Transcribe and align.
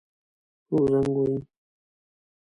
څوک 0.67 0.83
زنګ 0.91 1.11
وهي؟ 1.17 1.37